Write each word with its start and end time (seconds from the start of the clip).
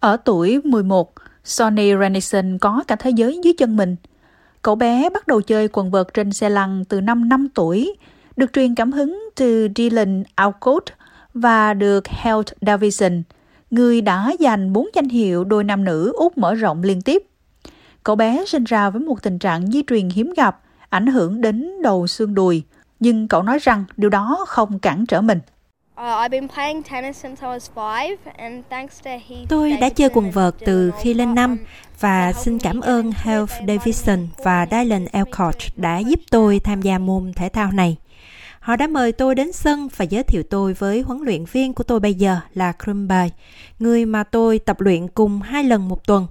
Ở 0.00 0.16
tuổi 0.16 0.60
11, 0.64 1.12
Sonny 1.44 1.92
Renison 2.00 2.58
có 2.58 2.84
cả 2.88 2.96
thế 2.96 3.10
giới 3.10 3.40
dưới 3.44 3.52
chân 3.58 3.76
mình. 3.76 3.96
Cậu 4.62 4.74
bé 4.74 5.10
bắt 5.10 5.26
đầu 5.26 5.40
chơi 5.40 5.68
quần 5.72 5.90
vợt 5.90 6.14
trên 6.14 6.32
xe 6.32 6.48
lăn 6.48 6.84
từ 6.88 7.00
năm 7.00 7.28
5 7.28 7.48
tuổi, 7.54 7.96
được 8.36 8.52
truyền 8.52 8.74
cảm 8.74 8.92
hứng 8.92 9.28
từ 9.36 9.68
Dylan 9.76 10.22
Alcott 10.34 10.84
và 11.34 11.74
được 11.74 12.08
Held 12.08 12.46
Davison, 12.60 13.22
người 13.70 14.00
đã 14.00 14.32
giành 14.40 14.72
bốn 14.72 14.86
danh 14.94 15.08
hiệu 15.08 15.44
đôi 15.44 15.64
nam 15.64 15.84
nữ 15.84 16.12
Úc 16.14 16.38
mở 16.38 16.54
rộng 16.54 16.82
liên 16.82 17.02
tiếp. 17.02 17.22
Cậu 18.02 18.16
bé 18.16 18.44
sinh 18.46 18.64
ra 18.64 18.90
với 18.90 19.00
một 19.00 19.22
tình 19.22 19.38
trạng 19.38 19.70
di 19.70 19.82
truyền 19.86 20.08
hiếm 20.08 20.32
gặp, 20.36 20.60
ảnh 20.88 21.06
hưởng 21.06 21.40
đến 21.40 21.82
đầu 21.82 22.06
xương 22.06 22.34
đùi, 22.34 22.62
nhưng 23.00 23.28
cậu 23.28 23.42
nói 23.42 23.58
rằng 23.58 23.84
điều 23.96 24.10
đó 24.10 24.44
không 24.48 24.78
cản 24.78 25.06
trở 25.06 25.20
mình. 25.20 25.38
Tôi 29.48 29.76
đã 29.80 29.88
chơi 29.88 30.08
quần 30.14 30.30
vợt 30.30 30.54
từ 30.64 30.92
khi 31.00 31.14
lên 31.14 31.34
năm 31.34 31.58
và 32.00 32.32
xin 32.32 32.58
cảm 32.58 32.80
ơn 32.80 33.12
Health 33.16 33.52
Davidson 33.68 34.28
và 34.44 34.66
Dylan 34.70 35.06
Elcott 35.12 35.56
đã 35.76 35.98
giúp 35.98 36.20
tôi 36.30 36.60
tham 36.60 36.82
gia 36.82 36.98
môn 36.98 37.32
thể 37.36 37.48
thao 37.48 37.72
này. 37.72 37.96
Họ 38.60 38.76
đã 38.76 38.86
mời 38.86 39.12
tôi 39.12 39.34
đến 39.34 39.52
sân 39.52 39.88
và 39.96 40.04
giới 40.04 40.22
thiệu 40.22 40.42
tôi 40.42 40.72
với 40.74 41.00
huấn 41.00 41.20
luyện 41.22 41.44
viên 41.44 41.74
của 41.74 41.84
tôi 41.84 42.00
bây 42.00 42.14
giờ 42.14 42.40
là 42.54 42.72
Krumbai, 42.72 43.30
người 43.78 44.06
mà 44.06 44.24
tôi 44.24 44.58
tập 44.58 44.80
luyện 44.80 45.08
cùng 45.08 45.40
hai 45.40 45.64
lần 45.64 45.88
một 45.88 46.06
tuần. 46.06 46.26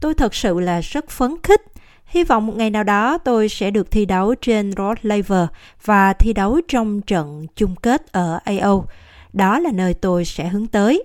Tôi 0.00 0.14
thật 0.14 0.34
sự 0.34 0.60
là 0.60 0.80
rất 0.80 1.10
phấn 1.10 1.34
khích. 1.42 1.62
Hy 2.06 2.24
vọng 2.24 2.46
một 2.46 2.56
ngày 2.56 2.70
nào 2.70 2.84
đó 2.84 3.18
tôi 3.18 3.48
sẽ 3.48 3.70
được 3.70 3.90
thi 3.90 4.06
đấu 4.06 4.34
trên 4.34 4.72
Rod 4.76 4.98
Laver 5.02 5.46
và 5.84 6.12
thi 6.12 6.32
đấu 6.32 6.60
trong 6.68 7.00
trận 7.00 7.46
chung 7.56 7.74
kết 7.76 8.12
ở 8.12 8.40
AO. 8.44 8.84
Đó 9.32 9.58
là 9.58 9.70
nơi 9.72 9.94
tôi 9.94 10.24
sẽ 10.24 10.48
hướng 10.48 10.66
tới. 10.66 11.04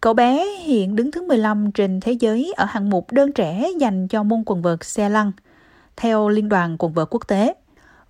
Cậu 0.00 0.14
bé 0.14 0.46
hiện 0.46 0.96
đứng 0.96 1.10
thứ 1.10 1.22
15 1.22 1.72
trên 1.72 2.00
thế 2.00 2.12
giới 2.12 2.52
ở 2.56 2.64
hạng 2.64 2.90
mục 2.90 3.12
đơn 3.12 3.32
trẻ 3.32 3.68
dành 3.78 4.08
cho 4.08 4.22
môn 4.22 4.42
quần 4.46 4.62
vợt 4.62 4.84
xe 4.84 5.08
lăn, 5.08 5.32
theo 5.96 6.28
Liên 6.28 6.48
đoàn 6.48 6.76
quần 6.78 6.92
vợt 6.92 7.08
quốc 7.10 7.28
tế. 7.28 7.54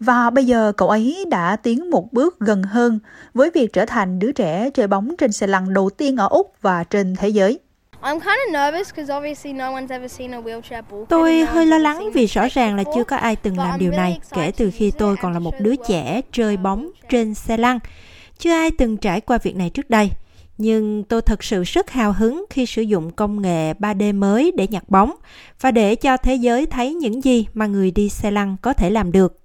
Và 0.00 0.30
bây 0.30 0.46
giờ 0.46 0.72
cậu 0.76 0.88
ấy 0.88 1.24
đã 1.30 1.56
tiến 1.56 1.90
một 1.90 2.12
bước 2.12 2.40
gần 2.40 2.62
hơn 2.62 2.98
với 3.34 3.50
việc 3.54 3.72
trở 3.72 3.86
thành 3.86 4.18
đứa 4.18 4.32
trẻ 4.32 4.70
chơi 4.70 4.86
bóng 4.86 5.14
trên 5.18 5.32
xe 5.32 5.46
lăn 5.46 5.74
đầu 5.74 5.90
tiên 5.90 6.16
ở 6.16 6.28
Úc 6.28 6.54
và 6.60 6.84
trên 6.84 7.16
thế 7.16 7.28
giới. 7.28 7.58
Tôi 11.08 11.44
hơi 11.44 11.66
lo 11.66 11.78
lắng 11.78 12.10
vì 12.14 12.26
rõ 12.26 12.46
ràng 12.52 12.76
là 12.76 12.84
chưa 12.94 13.04
có 13.04 13.16
ai 13.16 13.36
từng 13.36 13.58
làm 13.58 13.78
điều 13.78 13.90
này 13.90 14.20
kể 14.34 14.52
từ 14.56 14.70
khi 14.74 14.90
tôi 14.90 15.16
còn 15.22 15.32
là 15.32 15.38
một 15.38 15.54
đứa 15.60 15.74
trẻ 15.88 16.20
chơi 16.32 16.56
bóng 16.56 16.90
trên 17.08 17.34
xe 17.34 17.56
lăn. 17.56 17.78
Chưa 18.44 18.52
ai 18.52 18.70
từng 18.70 18.96
trải 18.96 19.20
qua 19.20 19.38
việc 19.42 19.56
này 19.56 19.70
trước 19.70 19.90
đây. 19.90 20.10
Nhưng 20.58 21.04
tôi 21.04 21.22
thật 21.22 21.44
sự 21.44 21.62
rất 21.62 21.90
hào 21.90 22.12
hứng 22.12 22.44
khi 22.50 22.66
sử 22.66 22.82
dụng 22.82 23.10
công 23.10 23.42
nghệ 23.42 23.72
3D 23.72 24.18
mới 24.18 24.52
để 24.56 24.66
nhặt 24.70 24.84
bóng 24.88 25.12
và 25.60 25.70
để 25.70 25.94
cho 25.94 26.16
thế 26.16 26.34
giới 26.34 26.66
thấy 26.66 26.94
những 26.94 27.24
gì 27.24 27.46
mà 27.54 27.66
người 27.66 27.90
đi 27.90 28.08
xe 28.08 28.30
lăn 28.30 28.56
có 28.62 28.72
thể 28.72 28.90
làm 28.90 29.12
được. 29.12 29.38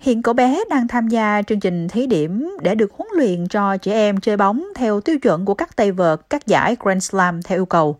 Hiện 0.00 0.22
cậu 0.22 0.34
bé 0.34 0.60
đang 0.70 0.88
tham 0.88 1.08
gia 1.08 1.42
chương 1.42 1.60
trình 1.60 1.88
thí 1.88 2.06
điểm 2.06 2.50
để 2.62 2.74
được 2.74 2.92
huấn 2.92 3.08
luyện 3.16 3.48
cho 3.48 3.76
trẻ 3.76 3.92
em 3.92 4.20
chơi 4.20 4.36
bóng 4.36 4.64
theo 4.74 5.00
tiêu 5.00 5.18
chuẩn 5.18 5.44
của 5.44 5.54
các 5.54 5.76
tay 5.76 5.92
vợt, 5.92 6.20
các 6.30 6.46
giải 6.46 6.76
Grand 6.80 7.04
Slam 7.04 7.42
theo 7.42 7.58
yêu 7.58 7.66
cầu. 7.66 7.96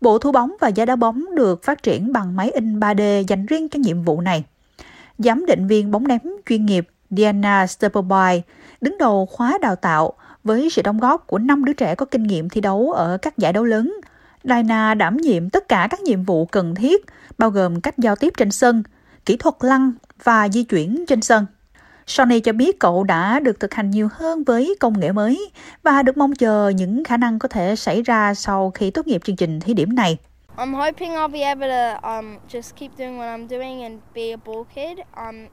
Bộ 0.00 0.18
thu 0.18 0.32
bóng 0.32 0.52
và 0.60 0.68
giá 0.68 0.84
đá 0.84 0.96
bóng 0.96 1.34
được 1.34 1.64
phát 1.64 1.82
triển 1.82 2.12
bằng 2.12 2.36
máy 2.36 2.50
in 2.50 2.80
3D 2.80 3.22
dành 3.28 3.46
riêng 3.46 3.68
cho 3.68 3.78
nhiệm 3.78 4.02
vụ 4.02 4.20
này. 4.20 4.44
Giám 5.18 5.46
định 5.46 5.66
viên 5.66 5.90
bóng 5.90 6.08
ném 6.08 6.20
chuyên 6.48 6.66
nghiệp 6.66 6.88
Diana 7.10 7.66
Stepperby 7.66 8.42
đứng 8.80 8.98
đầu 8.98 9.26
khóa 9.26 9.58
đào 9.62 9.76
tạo 9.76 10.12
với 10.44 10.70
sự 10.70 10.82
đóng 10.82 10.98
góp 10.98 11.26
của 11.26 11.38
5 11.38 11.64
đứa 11.64 11.72
trẻ 11.72 11.94
có 11.94 12.06
kinh 12.06 12.22
nghiệm 12.22 12.48
thi 12.48 12.60
đấu 12.60 12.92
ở 12.92 13.18
các 13.22 13.38
giải 13.38 13.52
đấu 13.52 13.64
lớn. 13.64 13.96
Diana 14.44 14.94
đảm 14.94 15.16
nhiệm 15.16 15.50
tất 15.50 15.68
cả 15.68 15.88
các 15.90 16.00
nhiệm 16.00 16.22
vụ 16.24 16.46
cần 16.46 16.74
thiết, 16.74 17.04
bao 17.38 17.50
gồm 17.50 17.80
cách 17.80 17.98
giao 17.98 18.16
tiếp 18.16 18.32
trên 18.36 18.50
sân, 18.50 18.82
kỹ 19.24 19.36
thuật 19.36 19.54
lăn 19.60 19.92
và 20.24 20.48
di 20.48 20.62
chuyển 20.62 21.04
trên 21.06 21.22
sân. 21.22 21.46
Sony 22.06 22.40
cho 22.40 22.52
biết 22.52 22.80
cậu 22.80 23.04
đã 23.04 23.40
được 23.40 23.60
thực 23.60 23.74
hành 23.74 23.90
nhiều 23.90 24.08
hơn 24.12 24.44
với 24.44 24.76
công 24.80 25.00
nghệ 25.00 25.12
mới 25.12 25.50
và 25.82 26.02
được 26.02 26.16
mong 26.16 26.34
chờ 26.34 26.68
những 26.68 27.04
khả 27.04 27.16
năng 27.16 27.38
có 27.38 27.48
thể 27.48 27.76
xảy 27.76 28.02
ra 28.02 28.34
sau 28.34 28.70
khi 28.70 28.90
tốt 28.90 29.06
nghiệp 29.06 29.20
chương 29.24 29.36
trình 29.36 29.60
thí 29.60 29.74
điểm 29.74 29.94
này. 29.94 30.18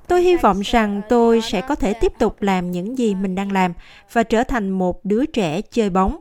Tôi 0.07 0.21
hy 0.21 0.35
vọng 0.35 0.61
rằng 0.61 1.01
tôi 1.09 1.41
sẽ 1.41 1.61
có 1.61 1.75
thể 1.75 1.93
tiếp 1.93 2.13
tục 2.19 2.41
làm 2.41 2.71
những 2.71 2.97
gì 2.97 3.15
mình 3.15 3.35
đang 3.35 3.51
làm 3.51 3.73
và 4.11 4.23
trở 4.23 4.43
thành 4.43 4.69
một 4.69 5.05
đứa 5.05 5.25
trẻ 5.25 5.61
chơi 5.61 5.89
bóng. 5.89 6.19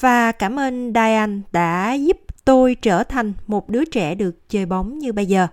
Và 0.00 0.32
cảm 0.32 0.58
ơn 0.58 0.92
Diane 0.94 1.40
đã 1.52 1.94
giúp 1.94 2.16
tôi 2.44 2.76
trở 2.82 3.04
thành 3.04 3.32
một 3.46 3.68
đứa 3.68 3.84
trẻ 3.84 4.14
được 4.14 4.48
chơi 4.48 4.66
bóng 4.66 4.98
như 4.98 5.12
bây 5.12 5.26
giờ. 5.26 5.46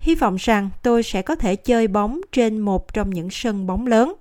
Hy 0.00 0.14
vọng 0.14 0.36
rằng 0.40 0.70
tôi 0.82 1.02
sẽ 1.02 1.22
có 1.22 1.34
thể 1.34 1.56
chơi 1.56 1.88
bóng 1.88 2.20
trên 2.32 2.58
một 2.58 2.94
trong 2.94 3.10
những 3.10 3.30
sân 3.30 3.66
bóng 3.66 3.86
lớn, 3.86 4.14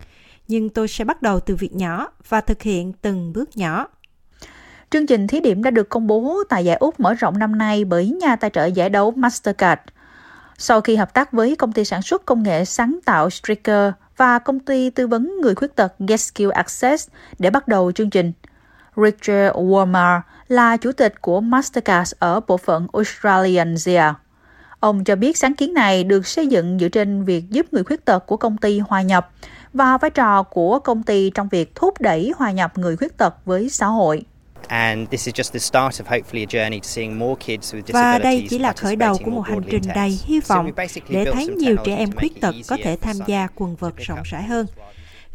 nhưng 0.47 0.69
tôi 0.69 0.87
sẽ 0.87 1.03
bắt 1.03 1.21
đầu 1.21 1.39
từ 1.39 1.55
việc 1.55 1.75
nhỏ 1.75 2.07
và 2.29 2.41
thực 2.41 2.61
hiện 2.61 2.93
từng 3.01 3.33
bước 3.33 3.57
nhỏ. 3.57 3.87
Chương 4.89 5.07
trình 5.07 5.27
thí 5.27 5.39
điểm 5.39 5.63
đã 5.63 5.71
được 5.71 5.89
công 5.89 6.07
bố 6.07 6.43
tại 6.49 6.65
giải 6.65 6.75
Úc 6.75 6.99
mở 6.99 7.13
rộng 7.13 7.39
năm 7.39 7.57
nay 7.57 7.85
bởi 7.85 8.09
nhà 8.09 8.35
tài 8.35 8.49
trợ 8.49 8.65
giải 8.65 8.89
đấu 8.89 9.11
Mastercard. 9.11 9.81
Sau 10.57 10.81
khi 10.81 10.95
hợp 10.95 11.13
tác 11.13 11.31
với 11.31 11.55
công 11.55 11.71
ty 11.71 11.85
sản 11.85 12.01
xuất 12.01 12.25
công 12.25 12.43
nghệ 12.43 12.65
sáng 12.65 12.99
tạo 13.05 13.29
Striker 13.29 13.91
và 14.17 14.39
công 14.39 14.59
ty 14.59 14.89
tư 14.89 15.07
vấn 15.07 15.41
người 15.41 15.55
khuyết 15.55 15.75
tật 15.75 15.93
GetSkill 15.99 16.51
Access 16.51 17.09
để 17.39 17.49
bắt 17.49 17.67
đầu 17.67 17.91
chương 17.91 18.09
trình, 18.09 18.31
Richard 18.95 19.55
Walmart 19.55 20.21
là 20.47 20.77
chủ 20.77 20.91
tịch 20.91 21.21
của 21.21 21.41
Mastercard 21.41 22.13
ở 22.19 22.39
bộ 22.47 22.57
phận 22.57 22.87
Australasia. 22.93 24.03
Ông 24.79 25.03
cho 25.03 25.15
biết 25.15 25.37
sáng 25.37 25.55
kiến 25.55 25.73
này 25.73 26.03
được 26.03 26.27
xây 26.27 26.47
dựng 26.47 26.79
dựa 26.79 26.89
trên 26.89 27.23
việc 27.23 27.49
giúp 27.49 27.65
người 27.73 27.83
khuyết 27.83 28.05
tật 28.05 28.19
của 28.19 28.37
công 28.37 28.57
ty 28.57 28.79
hòa 28.79 29.01
nhập 29.01 29.31
và 29.73 29.97
vai 29.97 30.11
trò 30.11 30.43
của 30.43 30.79
công 30.79 31.03
ty 31.03 31.29
trong 31.29 31.47
việc 31.47 31.75
thúc 31.75 32.01
đẩy 32.01 32.33
hòa 32.37 32.51
nhập 32.51 32.77
người 32.77 32.97
khuyết 32.97 33.17
tật 33.17 33.45
với 33.45 33.69
xã 33.69 33.85
hội. 33.85 34.25
Và 37.87 38.19
đây 38.19 38.47
chỉ 38.49 38.59
là 38.59 38.73
khởi 38.73 38.95
đầu 38.95 39.17
của 39.23 39.31
một 39.31 39.41
hành 39.41 39.61
trình 39.69 39.83
đầy 39.95 40.19
hy 40.25 40.39
vọng 40.39 40.71
để 41.09 41.25
thấy 41.33 41.47
nhiều 41.47 41.75
trẻ 41.85 41.95
em 41.95 42.11
khuyết 42.11 42.41
tật 42.41 42.55
có 42.67 42.77
thể 42.83 42.97
tham 43.01 43.15
gia 43.27 43.47
quần 43.55 43.75
vợt 43.75 43.93
rộng 43.97 44.19
rãi 44.23 44.43
hơn. 44.43 44.65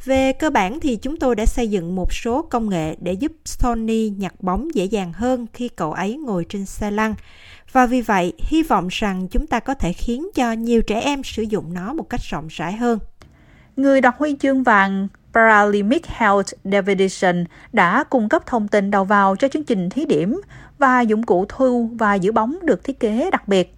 Về 0.05 0.33
cơ 0.33 0.51
bản 0.51 0.81
thì 0.81 0.97
chúng 0.97 1.17
tôi 1.17 1.37
đã 1.37 1.47
xây 1.47 1.69
dựng 1.69 1.95
một 1.95 2.15
số 2.15 2.43
công 2.43 2.69
nghệ 2.69 2.97
để 3.01 3.13
giúp 3.13 3.33
Sony 3.45 4.09
nhặt 4.09 4.35
bóng 4.41 4.75
dễ 4.75 4.85
dàng 4.85 5.13
hơn 5.13 5.47
khi 5.53 5.69
cậu 5.69 5.93
ấy 5.93 6.17
ngồi 6.17 6.47
trên 6.49 6.67
xe 6.67 6.91
lăn. 6.91 7.15
Và 7.73 7.87
vì 7.87 8.01
vậy, 8.01 8.33
hy 8.39 8.63
vọng 8.63 8.89
rằng 8.91 9.29
chúng 9.29 9.47
ta 9.47 9.61
có 9.61 9.75
thể 9.75 9.93
khiến 9.93 10.29
cho 10.35 10.53
nhiều 10.53 10.83
trẻ 10.83 11.01
em 11.01 11.23
sử 11.23 11.43
dụng 11.43 11.75
nó 11.75 11.93
một 11.93 12.11
cách 12.11 12.21
rộng 12.23 12.47
rãi 12.51 12.73
hơn. 12.73 12.99
Người 13.77 14.01
đoạt 14.01 14.15
huy 14.19 14.37
chương 14.41 14.63
vàng 14.63 15.09
Paralympic 15.35 16.07
Health 16.07 16.53
Davidson 16.65 17.45
đã 17.73 18.05
cung 18.05 18.29
cấp 18.29 18.47
thông 18.47 18.69
tin 18.69 18.91
đầu 18.91 19.05
vào 19.05 19.37
cho 19.37 19.49
chương 19.49 19.65
trình 19.65 19.91
thí 19.91 20.05
điểm 20.05 20.41
và 20.79 21.01
dụng 21.01 21.23
cụ 21.23 21.45
thu 21.49 21.91
và 21.99 22.15
giữ 22.15 22.33
bóng 22.33 22.59
được 22.63 22.85
thiết 22.85 23.01
kế 23.01 23.31
đặc 23.31 23.49
biệt. 23.49 23.75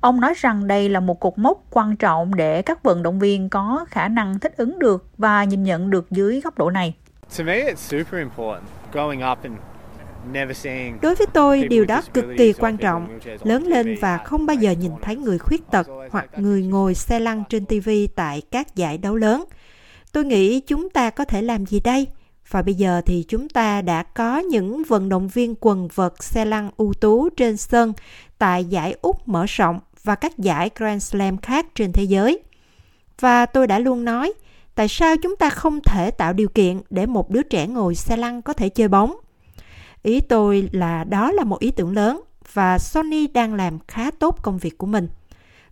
Ông 0.00 0.20
nói 0.20 0.34
rằng 0.36 0.66
đây 0.66 0.88
là 0.88 1.00
một 1.00 1.20
cột 1.20 1.38
mốc 1.38 1.62
quan 1.70 1.96
trọng 1.96 2.34
để 2.34 2.62
các 2.62 2.82
vận 2.82 3.02
động 3.02 3.18
viên 3.18 3.48
có 3.48 3.86
khả 3.88 4.08
năng 4.08 4.38
thích 4.38 4.56
ứng 4.56 4.78
được 4.78 5.06
và 5.18 5.44
nhìn 5.44 5.62
nhận 5.62 5.90
được 5.90 6.10
dưới 6.10 6.40
góc 6.40 6.58
độ 6.58 6.70
này. 6.70 6.94
Đối 11.02 11.14
với 11.14 11.26
tôi, 11.32 11.66
điều 11.68 11.84
đó 11.84 12.02
cực 12.14 12.24
kỳ 12.38 12.52
quan 12.52 12.76
trọng. 12.76 13.18
Lớn 13.44 13.66
lên 13.66 13.96
và 14.00 14.18
không 14.18 14.46
bao 14.46 14.56
giờ 14.56 14.70
nhìn 14.70 14.92
thấy 15.02 15.16
người 15.16 15.38
khuyết 15.38 15.70
tật 15.70 15.86
hoặc 16.10 16.26
người 16.36 16.62
ngồi 16.62 16.94
xe 16.94 17.20
lăn 17.20 17.42
trên 17.48 17.66
TV 17.66 17.90
tại 18.16 18.42
các 18.50 18.74
giải 18.74 18.98
đấu 18.98 19.16
lớn. 19.16 19.44
Tôi 20.12 20.24
nghĩ 20.24 20.60
chúng 20.60 20.90
ta 20.90 21.10
có 21.10 21.24
thể 21.24 21.42
làm 21.42 21.66
gì 21.66 21.80
đây? 21.80 22.06
Và 22.50 22.62
bây 22.62 22.74
giờ 22.74 23.00
thì 23.06 23.24
chúng 23.28 23.48
ta 23.48 23.82
đã 23.82 24.02
có 24.02 24.38
những 24.38 24.82
vận 24.88 25.08
động 25.08 25.28
viên 25.28 25.54
quần 25.60 25.88
vợt 25.94 26.12
xe 26.20 26.44
lăn 26.44 26.70
ưu 26.76 26.94
tú 26.94 27.28
trên 27.28 27.56
sân 27.56 27.92
tại 28.38 28.64
giải 28.64 28.96
Úc 29.02 29.28
mở 29.28 29.44
rộng 29.48 29.80
và 30.04 30.14
các 30.14 30.38
giải 30.38 30.70
Grand 30.76 31.04
Slam 31.04 31.38
khác 31.38 31.66
trên 31.74 31.92
thế 31.92 32.04
giới. 32.04 32.42
Và 33.20 33.46
tôi 33.46 33.66
đã 33.66 33.78
luôn 33.78 34.04
nói, 34.04 34.32
tại 34.74 34.88
sao 34.88 35.16
chúng 35.22 35.36
ta 35.36 35.50
không 35.50 35.80
thể 35.80 36.10
tạo 36.10 36.32
điều 36.32 36.48
kiện 36.48 36.80
để 36.90 37.06
một 37.06 37.30
đứa 37.30 37.42
trẻ 37.42 37.66
ngồi 37.66 37.94
xe 37.94 38.16
lăn 38.16 38.42
có 38.42 38.52
thể 38.52 38.68
chơi 38.68 38.88
bóng? 38.88 39.16
Ý 40.02 40.20
tôi 40.20 40.68
là 40.72 41.04
đó 41.04 41.32
là 41.32 41.44
một 41.44 41.58
ý 41.60 41.70
tưởng 41.70 41.94
lớn 41.94 42.20
và 42.52 42.78
Sony 42.78 43.26
đang 43.26 43.54
làm 43.54 43.78
khá 43.88 44.10
tốt 44.10 44.38
công 44.42 44.58
việc 44.58 44.78
của 44.78 44.86
mình. 44.86 45.08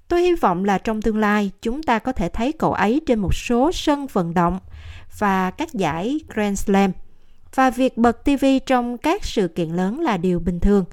Tôi 0.09 0.23
hy 0.23 0.35
vọng 0.35 0.65
là 0.65 0.79
trong 0.79 1.03
tương 1.03 1.19
lai 1.19 1.51
chúng 1.63 1.83
ta 1.83 1.99
có 1.99 2.13
thể 2.13 2.29
thấy 2.29 2.53
cậu 2.53 2.73
ấy 2.73 3.01
trên 3.07 3.19
một 3.19 3.35
số 3.35 3.73
sân 3.73 4.07
vận 4.07 4.35
động 4.35 4.59
và 5.19 5.51
các 5.51 5.75
giải 5.75 6.21
Grand 6.29 6.61
Slam. 6.61 6.93
Và 7.55 7.71
việc 7.71 7.97
bật 7.97 8.25
TV 8.25 8.45
trong 8.67 8.99
các 8.99 9.25
sự 9.25 9.49
kiện 9.49 9.69
lớn 9.69 10.01
là 10.01 10.17
điều 10.17 10.39
bình 10.39 10.61
thường 10.61 10.85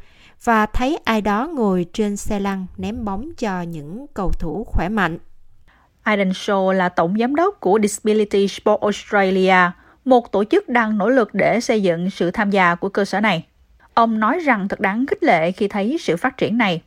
và 0.44 0.65
thấy 0.65 1.00
ai 1.04 1.21
đó 1.21 1.50
ngồi 1.54 1.86
trên 1.94 2.18
xe 2.18 2.39
lăn 2.39 2.65
ném 2.77 3.06
bóng 3.06 3.30
cho 3.38 3.62
những 3.62 4.06
cầu 4.13 4.31
thủ 4.31 4.63
khỏe 4.63 4.89
mạnh. 4.89 5.18
Aidan 6.04 6.30
Shaw 6.30 6.71
là 6.71 6.89
tổng 6.89 7.16
giám 7.19 7.36
đốc 7.36 7.59
của 7.59 7.80
Disability 7.81 8.48
Sport 8.48 8.81
Australia, 8.81 9.71
một 10.06 10.31
tổ 10.31 10.44
chức 10.44 10.69
đang 10.69 10.98
nỗ 10.98 11.09
lực 11.09 11.33
để 11.33 11.59
xây 11.59 11.83
dựng 11.83 12.09
sự 12.09 12.31
tham 12.31 12.51
gia 12.51 12.75
của 12.75 12.89
cơ 12.89 13.06
sở 13.06 13.21
này. 13.21 13.45
Ông 13.94 14.19
nói 14.19 14.39
rằng 14.39 14.68
thật 14.68 14.80
đáng 14.80 15.06
khích 15.06 15.24
lệ 15.24 15.51
khi 15.51 15.68
thấy 15.68 15.98
sự 16.00 16.18
phát 16.18 16.38
triển 16.38 16.57
này. 16.57 16.81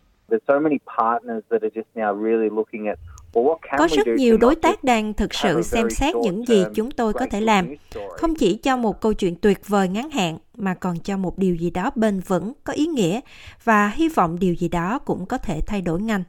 Có 3.79 3.89
rất 3.97 4.07
nhiều 4.17 4.37
đối 4.37 4.57
tác 4.57 4.85
đang 4.85 5.15
thực 5.15 5.35
sự 5.35 5.63
xem 5.63 5.91
xét 5.91 6.15
những 6.17 6.49
gì 6.49 6.65
chúng 6.75 6.91
tôi 6.91 7.13
có 7.13 7.27
thể 7.31 7.41
làm, 7.41 7.75
không 8.11 8.35
chỉ 8.35 8.57
cho 8.57 8.77
một 8.77 9.01
câu 9.01 9.13
chuyện 9.13 9.37
tuyệt 9.37 9.69
vời 9.69 9.89
ngắn 9.89 10.11
hạn, 10.11 10.39
mà 10.57 10.75
còn 10.75 10.99
cho 10.99 11.17
một 11.17 11.39
điều 11.39 11.55
gì 11.55 11.71
đó 11.71 11.91
bền 11.95 12.21
vững, 12.21 12.53
có 12.65 12.73
ý 12.73 12.87
nghĩa 12.87 13.21
và 13.65 13.89
hy 13.89 14.09
vọng 14.09 14.39
điều 14.39 14.55
gì 14.55 14.69
đó 14.69 14.99
cũng 14.99 15.27
có 15.27 15.39
thể 15.39 15.61
thay 15.67 15.83
đổi 15.83 16.01
ngành. 16.01 16.23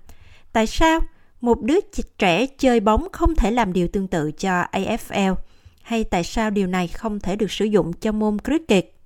Tại 0.53 0.67
sao 0.67 0.99
một 1.41 1.61
đứa 1.61 1.79
trẻ 2.17 2.45
chơi 2.45 2.79
bóng 2.79 3.07
không 3.11 3.35
thể 3.35 3.51
làm 3.51 3.73
điều 3.73 3.87
tương 3.87 4.07
tự 4.07 4.31
cho 4.31 4.63
AFL? 4.71 5.35
Hay 5.81 6.03
tại 6.03 6.23
sao 6.23 6.49
điều 6.49 6.67
này 6.67 6.87
không 6.87 7.19
thể 7.19 7.35
được 7.35 7.51
sử 7.51 7.65
dụng 7.65 7.93
cho 7.93 8.11
môn 8.11 8.37
cricket? 8.39 8.96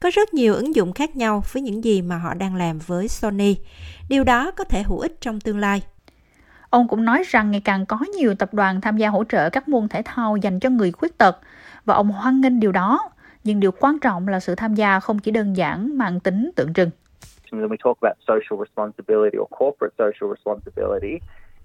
Có 0.00 0.10
rất 0.14 0.34
nhiều 0.34 0.54
ứng 0.54 0.74
dụng 0.74 0.92
khác 0.92 1.16
nhau 1.16 1.42
với 1.52 1.62
những 1.62 1.84
gì 1.84 2.02
mà 2.02 2.18
họ 2.18 2.34
đang 2.34 2.56
làm 2.56 2.78
với 2.86 3.08
Sony. 3.08 3.56
Điều 4.08 4.24
đó 4.24 4.50
có 4.50 4.64
thể 4.64 4.82
hữu 4.82 4.98
ích 4.98 5.20
trong 5.20 5.40
tương 5.40 5.58
lai. 5.58 5.82
Ông 6.70 6.88
cũng 6.88 7.04
nói 7.04 7.22
rằng 7.26 7.50
ngày 7.50 7.62
càng 7.64 7.86
có 7.86 7.98
nhiều 8.16 8.34
tập 8.34 8.54
đoàn 8.54 8.80
tham 8.80 8.96
gia 8.96 9.08
hỗ 9.08 9.24
trợ 9.24 9.50
các 9.50 9.68
môn 9.68 9.88
thể 9.88 10.02
thao 10.04 10.36
dành 10.36 10.60
cho 10.60 10.70
người 10.70 10.92
khuyết 10.92 11.18
tật 11.18 11.38
và 11.84 11.94
ông 11.94 12.08
hoan 12.08 12.40
nghênh 12.40 12.60
điều 12.60 12.72
đó. 12.72 13.10
Nhưng 13.44 13.60
điều 13.60 13.70
quan 13.72 13.98
trọng 13.98 14.28
là 14.28 14.40
sự 14.40 14.54
tham 14.54 14.74
gia 14.74 15.00
không 15.00 15.18
chỉ 15.18 15.30
đơn 15.30 15.56
giản 15.56 15.98
mang 15.98 16.20
tính 16.20 16.50
tượng 16.56 16.74
trưng. 16.74 16.90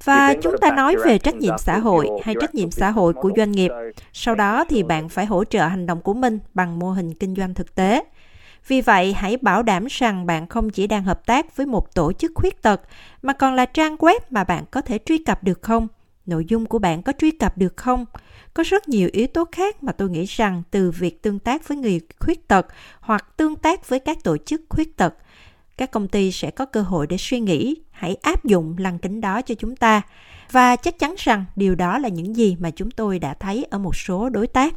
Và 0.04 0.34
chúng 0.42 0.58
ta 0.62 0.72
nói 0.72 0.96
về 1.06 1.18
trách 1.18 1.36
nhiệm 1.36 1.58
xã 1.58 1.80
hội 1.80 2.10
hay 2.24 2.36
trách 2.42 2.56
nhiệm 2.56 2.72
xã 2.72 2.92
hội 2.92 3.14
của 3.14 3.32
doanh 3.38 3.52
nghiệp. 3.52 3.72
Sau 4.14 4.36
đó 4.36 4.66
thì 4.70 4.84
bạn 4.84 5.10
phải 5.10 5.26
hỗ 5.26 5.44
trợ 5.44 5.68
hành 5.68 5.86
động 5.86 6.02
của 6.02 6.14
mình 6.14 6.40
bằng 6.54 6.80
mô 6.80 6.92
hình 6.92 7.14
kinh 7.14 7.36
doanh 7.36 7.54
thực 7.54 7.76
tế. 7.76 8.04
Vì 8.68 8.82
vậy, 8.82 9.14
hãy 9.14 9.38
bảo 9.38 9.64
đảm 9.64 9.86
rằng 9.90 10.26
bạn 10.26 10.48
không 10.48 10.70
chỉ 10.70 10.88
đang 10.88 11.04
hợp 11.04 11.26
tác 11.26 11.56
với 11.56 11.66
một 11.66 11.96
tổ 11.96 12.14
chức 12.14 12.32
khuyết 12.36 12.62
tật, 12.62 12.82
mà 13.22 13.34
còn 13.34 13.54
là 13.54 13.66
trang 13.66 13.96
web 13.96 14.20
mà 14.30 14.44
bạn 14.44 14.64
có 14.72 14.82
thể 14.82 15.00
truy 15.06 15.18
cập 15.18 15.44
được 15.44 15.62
không? 15.62 15.88
Nội 16.26 16.46
dung 16.48 16.66
của 16.66 16.80
bạn 16.80 17.02
có 17.02 17.14
truy 17.20 17.32
cập 17.32 17.58
được 17.58 17.78
không? 17.78 18.06
Có 18.54 18.64
rất 18.64 18.90
nhiều 18.90 19.10
yếu 19.14 19.28
tố 19.28 19.46
khác 19.52 19.84
mà 19.84 19.92
tôi 19.92 20.10
nghĩ 20.10 20.26
rằng 20.26 20.64
từ 20.72 20.92
việc 20.92 21.22
tương 21.22 21.40
tác 21.40 21.68
với 21.68 21.78
người 21.78 22.02
khuyết 22.20 22.48
tật 22.48 22.68
hoặc 23.00 23.38
tương 23.38 23.56
tác 23.56 23.90
với 23.90 24.00
các 24.00 24.24
tổ 24.24 24.38
chức 24.38 24.62
khuyết 24.70 24.98
tật, 24.98 25.14
các 25.78 25.92
công 25.92 26.08
ty 26.08 26.32
sẽ 26.32 26.52
có 26.52 26.66
cơ 26.66 26.82
hội 26.82 27.08
để 27.08 27.18
suy 27.18 27.40
nghĩ, 27.40 27.76
hãy 27.92 28.16
áp 28.16 28.46
dụng 28.46 28.76
lăng 28.78 29.00
kính 29.00 29.22
đó 29.22 29.42
cho 29.42 29.56
chúng 29.56 29.76
ta. 29.76 30.02
Và 30.52 30.76
chắc 30.76 31.00
chắn 31.00 31.16
rằng 31.18 31.46
điều 31.56 31.76
đó 31.76 31.98
là 31.98 32.10
những 32.10 32.36
gì 32.36 32.58
mà 32.60 32.70
chúng 32.72 32.92
tôi 32.92 33.20
đã 33.20 33.34
thấy 33.34 33.66
ở 33.70 33.78
một 33.78 33.96
số 33.96 34.30
đối 34.30 34.48
tác. 34.48 34.74